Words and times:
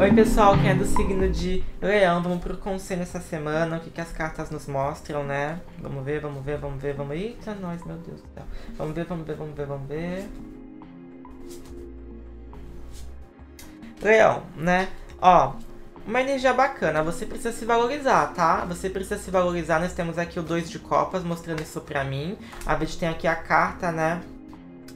Oi 0.00 0.12
pessoal, 0.12 0.56
quem 0.56 0.70
é 0.70 0.74
do 0.76 0.84
signo 0.84 1.28
de 1.28 1.64
Leão, 1.82 2.22
vamos 2.22 2.38
pro 2.38 2.56
conselho 2.56 3.02
essa 3.02 3.18
semana, 3.18 3.78
o 3.78 3.80
que, 3.80 3.90
que 3.90 4.00
as 4.00 4.12
cartas 4.12 4.48
nos 4.48 4.68
mostram, 4.68 5.24
né? 5.24 5.60
Vamos 5.80 6.04
ver, 6.04 6.20
vamos 6.20 6.44
ver, 6.44 6.56
vamos 6.56 6.80
ver, 6.80 6.94
vamos... 6.94 7.16
Eita, 7.16 7.52
nós, 7.56 7.84
meu 7.84 7.96
Deus 7.96 8.20
do 8.20 8.28
céu. 8.32 8.44
Vamos 8.76 8.94
ver, 8.94 9.06
vamos 9.06 9.26
ver, 9.26 9.34
vamos 9.34 9.56
ver, 9.56 9.66
vamos 9.66 9.88
ver... 9.88 10.28
Leão, 14.00 14.44
né? 14.56 14.86
Ó, 15.20 15.54
uma 16.06 16.20
energia 16.20 16.54
bacana, 16.54 17.02
você 17.02 17.26
precisa 17.26 17.50
se 17.50 17.64
valorizar, 17.64 18.28
tá? 18.34 18.64
Você 18.66 18.88
precisa 18.88 19.18
se 19.18 19.32
valorizar, 19.32 19.80
nós 19.80 19.94
temos 19.94 20.16
aqui 20.16 20.38
o 20.38 20.44
dois 20.44 20.70
de 20.70 20.78
copas 20.78 21.24
mostrando 21.24 21.60
isso 21.60 21.80
pra 21.80 22.04
mim. 22.04 22.38
A 22.64 22.76
gente 22.76 22.98
tem 22.98 23.08
aqui 23.08 23.26
a 23.26 23.34
carta, 23.34 23.90
né? 23.90 24.22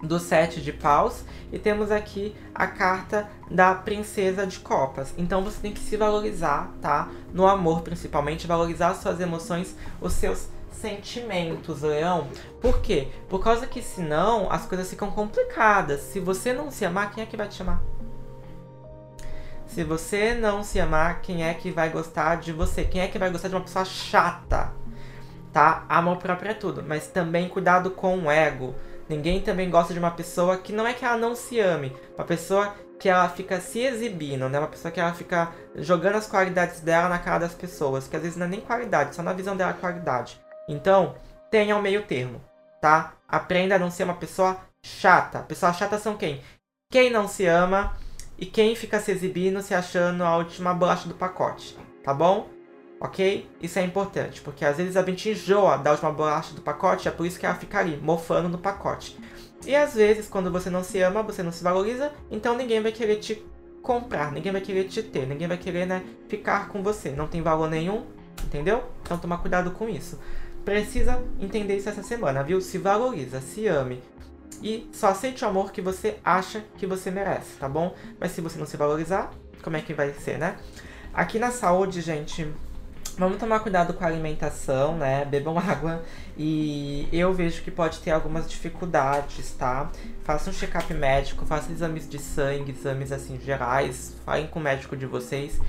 Do 0.03 0.19
sete 0.19 0.61
de 0.61 0.73
paus 0.73 1.25
e 1.53 1.59
temos 1.59 1.93
aqui 1.93 2.35
a 2.53 2.67
carta 2.67 3.31
da 3.49 3.75
princesa 3.75 4.47
de 4.47 4.59
copas. 4.59 5.15
Então 5.17 5.43
você 5.45 5.61
tem 5.61 5.73
que 5.73 5.81
se 5.81 5.97
valorizar, 5.97 6.73
tá? 6.81 7.09
No 7.33 7.47
amor, 7.47 7.83
principalmente, 7.83 8.47
valorizar 8.47 8.95
suas 8.95 9.21
emoções, 9.21 9.77
os 10.01 10.13
seus 10.15 10.49
sentimentos, 10.73 11.83
leão. 11.83 12.27
Por 12.61 12.81
quê? 12.81 13.09
Por 13.29 13.43
causa 13.43 13.67
que 13.67 13.81
senão 13.81 14.51
as 14.51 14.67
coisas 14.67 14.91
ficam 14.91 15.11
complicadas. 15.11 16.01
Se 16.01 16.19
você 16.19 16.53
não 16.53 16.71
se 16.71 16.85
amar, 16.85 17.13
quem 17.13 17.23
é 17.23 17.27
que 17.27 17.37
vai 17.37 17.47
te 17.47 17.63
amar? 17.63 17.81
Se 19.67 19.85
você 19.85 20.35
não 20.35 20.63
se 20.63 20.81
amar, 20.81 21.23
quem 21.23 21.45
é 21.45 21.55
que 21.55 21.71
vai 21.71 21.89
gostar 21.89 22.37
de 22.37 22.53
você? 22.53 22.85
Quem 22.85 23.01
é 23.01 23.09
que 23.09 23.19
vai 23.19 23.31
gostar 23.31 23.49
de 23.49 23.55
uma 23.55 23.63
pessoa 23.63 23.85
chata? 23.85 24.73
Tá? 25.53 25.85
Amor 25.89 26.17
próprio 26.17 26.51
é 26.51 26.55
tudo, 26.55 26.83
mas 26.87 27.07
também 27.07 27.49
cuidado 27.49 27.91
com 27.91 28.25
o 28.25 28.31
ego 28.31 28.75
Ninguém 29.09 29.41
também 29.41 29.71
gosta 29.71 29.93
de 29.93 29.99
uma 29.99 30.11
pessoa 30.11 30.57
que 30.57 30.73
não 30.73 30.87
é 30.87 30.93
que 30.93 31.05
ela 31.05 31.17
não 31.17 31.35
se 31.35 31.59
ame, 31.61 31.95
uma 32.17 32.25
pessoa 32.25 32.75
que 32.99 33.09
ela 33.09 33.29
fica 33.29 33.61
se 33.61 33.81
exibindo, 33.81 34.49
né? 34.49 34.59
Uma 34.59 34.69
pessoa 34.69 34.93
que 34.93 35.01
ela 35.01 35.13
fica 35.13 35.51
jogando 35.75 36.17
as 36.17 36.29
qualidades 36.29 36.81
dela 36.81 37.09
na 37.09 37.19
cara 37.19 37.41
das 37.41 37.55
pessoas, 37.55 38.07
que 38.07 38.15
às 38.15 38.23
vezes 38.23 38.37
não 38.37 38.47
é 38.47 38.49
nem 38.49 38.61
qualidade, 38.61 39.17
só 39.17 39.23
na 39.23 39.33
visão 39.33 39.57
dela 39.57 39.73
qualidade. 39.73 40.41
Então, 40.69 41.17
tenha 41.51 41.77
um 41.77 41.83
meio 41.83 42.03
termo, 42.03 42.41
tá? 42.81 43.15
Aprenda 43.29 43.75
a 43.75 43.79
não 43.79 43.91
ser 43.91 44.05
uma 44.05 44.15
pessoa 44.15 44.57
chata. 44.85 45.41
Pessoas 45.41 45.77
chatas 45.77 46.01
são 46.01 46.17
quem? 46.17 46.41
Quem 46.93 47.11
não 47.11 47.27
se 47.27 47.45
ama 47.45 47.97
e 48.39 48.47
quem 48.47 48.77
fica 48.77 49.01
se 49.01 49.11
exibindo, 49.11 49.63
se 49.63 49.75
achando 49.75 50.23
a 50.23 50.37
última 50.37 50.73
bolacha 50.73 51.09
do 51.09 51.15
pacote, 51.15 51.77
tá 52.05 52.15
bom? 52.15 52.49
Ok? 53.03 53.51
Isso 53.61 53.81
é 53.81 53.83
importante, 53.83 54.41
porque 54.41 54.65
às 54.65 54.77
vezes 54.77 54.97
a 54.97 55.03
gente 55.03 55.29
enjoa 55.29 55.77
da 55.77 55.91
última 55.91 56.13
bolacha 56.13 56.55
do 56.55 56.61
pacote, 56.61 57.09
é 57.09 57.11
por 57.11 57.27
isso 57.27 57.39
que 57.39 57.45
ela 57.45 57.57
fica 57.57 57.81
ali, 57.81 57.97
mofando 57.97 58.49
no 58.49 58.59
pacote. 58.59 59.19
E 59.67 59.75
às 59.75 59.95
vezes, 59.95 60.29
quando 60.29 60.53
você 60.53 60.71
não 60.71 60.85
se 60.85 61.01
ama, 61.01 61.21
você 61.21 61.43
não 61.43 61.51
se 61.51 61.65
valoriza, 61.65 62.13
então 62.31 62.57
ninguém 62.57 62.81
vai 62.81 62.93
querer 62.93 63.17
te 63.17 63.45
comprar, 63.83 64.31
ninguém 64.31 64.53
vai 64.53 64.61
querer 64.61 64.85
te 64.85 65.03
ter, 65.03 65.27
ninguém 65.27 65.49
vai 65.49 65.59
querer, 65.59 65.85
né, 65.85 66.05
ficar 66.29 66.69
com 66.69 66.81
você. 66.81 67.11
Não 67.11 67.27
tem 67.27 67.43
valor 67.43 67.69
nenhum, 67.69 68.07
entendeu? 68.45 68.85
Então 69.03 69.19
toma 69.19 69.37
cuidado 69.37 69.73
com 69.73 69.89
isso. 69.89 70.21
Precisa 70.65 71.21
entender 71.41 71.77
isso 71.77 71.89
essa 71.89 72.05
semana, 72.05 72.45
viu? 72.45 72.61
Se 72.61 72.79
valoriza, 72.79 73.41
se 73.41 73.67
ame. 73.67 74.01
E 74.63 74.89
só 74.93 75.09
aceite 75.09 75.45
o 75.45 75.49
amor 75.49 75.73
que 75.73 75.83
você 75.83 76.19
acha 76.25 76.65
que 76.79 76.87
você 76.87 77.11
merece, 77.11 77.57
tá 77.59 77.69
bom? 77.69 77.97
Mas 78.21 78.31
se 78.31 78.41
você 78.41 78.61
não 78.61 78.67
se 78.67 78.77
valorizar, 78.77 79.33
como 79.61 79.77
é 79.77 79.81
que 79.81 79.93
vai 79.93 80.13
ser, 80.13 80.39
né? 80.39 80.57
Aqui 81.13 81.41
na 81.41 81.51
saúde, 81.51 82.01
gente, 82.01 82.49
Vamos 83.19 83.37
tomar 83.39 83.61
cuidado 83.61 83.93
com 83.93 84.03
a 84.03 84.07
alimentação, 84.07 84.97
né? 84.97 85.25
Bebam 85.25 85.59
água. 85.61 86.03
E 86.37 87.07
eu 87.13 87.33
vejo 87.35 87.63
que 87.63 87.71
pode 87.71 87.99
ter 88.01 88.11
algumas 88.11 88.49
dificuldades, 88.49 89.53
tá? 89.53 89.91
Faça 90.25 90.49
um 90.49 90.53
check-up 90.53 90.93
médico, 90.95 91.45
faça 91.45 91.71
exames 91.71 92.09
de 92.09 92.19
sangue, 92.19 92.73
exames 92.73 93.13
assim 93.13 93.39
gerais. 93.39 94.17
Falem 94.25 94.47
com 94.47 94.59
o 94.59 94.63
médico 94.63 94.97
de 94.97 95.05
vocês. 95.05 95.61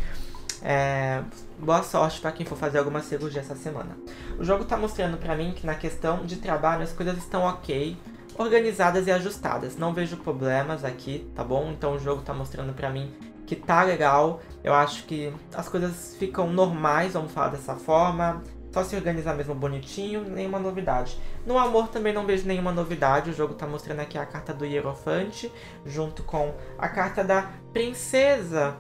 É, 0.61 1.21
boa 1.59 1.83
sorte 1.83 2.21
para 2.21 2.31
quem 2.31 2.45
for 2.45 2.57
fazer 2.57 2.77
alguma 2.77 3.01
cirurgia 3.01 3.41
essa 3.41 3.55
semana. 3.55 3.97
O 4.39 4.45
jogo 4.45 4.63
tá 4.63 4.77
mostrando 4.77 5.17
para 5.17 5.35
mim 5.35 5.51
que 5.53 5.65
na 5.65 5.75
questão 5.75 6.25
de 6.25 6.37
trabalho 6.37 6.83
as 6.83 6.93
coisas 6.93 7.17
estão 7.17 7.43
ok, 7.43 7.97
organizadas 8.37 9.05
e 9.07 9.11
ajustadas. 9.11 9.75
Não 9.75 9.93
vejo 9.93 10.15
problemas 10.15 10.85
aqui, 10.85 11.29
tá 11.35 11.43
bom? 11.43 11.71
Então 11.71 11.95
o 11.95 11.99
jogo 11.99 12.21
tá 12.21 12.33
mostrando 12.33 12.73
para 12.73 12.89
mim 12.89 13.11
que 13.45 13.55
tá 13.55 13.83
legal. 13.83 14.41
Eu 14.63 14.73
acho 14.73 15.03
que 15.05 15.33
as 15.53 15.67
coisas 15.67 16.15
ficam 16.17 16.47
normais, 16.47 17.13
vamos 17.13 17.31
falar 17.31 17.49
dessa 17.49 17.75
forma. 17.75 18.43
Só 18.71 18.83
se 18.83 18.95
organizar 18.95 19.35
mesmo 19.35 19.53
bonitinho, 19.53 20.23
nenhuma 20.23 20.57
novidade. 20.57 21.19
No 21.45 21.59
amor 21.59 21.89
também 21.89 22.11
não 22.11 22.25
vejo 22.25 22.47
nenhuma 22.47 22.71
novidade. 22.71 23.29
O 23.29 23.33
jogo 23.33 23.53
tá 23.53 23.67
mostrando 23.67 23.99
aqui 23.99 24.17
a 24.17 24.25
carta 24.25 24.51
do 24.51 24.65
Hierofante, 24.65 25.51
junto 25.85 26.23
com 26.23 26.55
a 26.77 26.87
carta 26.87 27.23
da 27.23 27.51
Princesa 27.71 28.75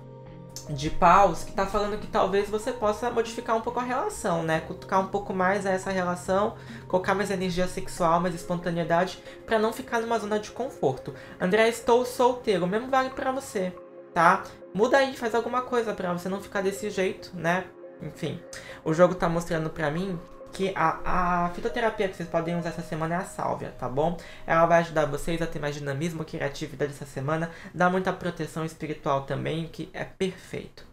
de 0.69 0.89
paus 0.89 1.43
que 1.43 1.51
tá 1.51 1.65
falando 1.65 1.99
que 1.99 2.07
talvez 2.07 2.47
você 2.47 2.71
possa 2.71 3.09
modificar 3.11 3.55
um 3.55 3.61
pouco 3.61 3.79
a 3.79 3.83
relação, 3.83 4.43
né? 4.43 4.61
Cutucar 4.61 4.99
um 4.99 5.07
pouco 5.07 5.33
mais 5.33 5.65
essa 5.65 5.91
relação, 5.91 6.55
colocar 6.87 7.13
mais 7.13 7.29
energia 7.29 7.67
sexual, 7.67 8.19
mais 8.19 8.33
espontaneidade, 8.33 9.21
para 9.45 9.59
não 9.59 9.73
ficar 9.73 9.99
numa 9.99 10.17
zona 10.17 10.39
de 10.39 10.51
conforto. 10.51 11.13
André, 11.39 11.67
estou 11.67 12.05
solteiro, 12.05 12.65
o 12.65 12.67
mesmo 12.67 12.87
vale 12.87 13.09
para 13.09 13.31
você 13.31 13.73
tá? 14.13 14.43
Muda 14.73 14.97
aí, 14.97 15.15
faz 15.15 15.35
alguma 15.35 15.61
coisa 15.61 15.93
para 15.93 16.13
você 16.13 16.27
não 16.29 16.41
ficar 16.41 16.61
desse 16.61 16.89
jeito, 16.89 17.31
né? 17.33 17.65
Enfim, 18.01 18.39
o 18.83 18.93
jogo 18.93 19.15
tá 19.15 19.29
mostrando 19.29 19.69
pra 19.69 19.89
mim 19.89 20.19
que 20.51 20.71
a, 20.75 21.45
a 21.45 21.49
fitoterapia 21.49 22.07
que 22.07 22.15
vocês 22.15 22.29
podem 22.29 22.57
usar 22.57 22.69
essa 22.69 22.81
semana 22.81 23.15
é 23.15 23.17
a 23.17 23.25
sálvia, 23.25 23.73
tá 23.77 23.89
bom? 23.89 24.17
Ela 24.45 24.65
vai 24.65 24.79
ajudar 24.79 25.05
vocês 25.05 25.41
a 25.41 25.47
ter 25.47 25.59
mais 25.59 25.75
dinamismo, 25.75 26.23
criatividade 26.23 26.93
essa 26.93 27.05
semana, 27.05 27.49
dá 27.73 27.89
muita 27.89 28.13
proteção 28.13 28.63
espiritual 28.63 29.23
também, 29.23 29.67
que 29.67 29.89
é 29.93 30.03
perfeito. 30.03 30.92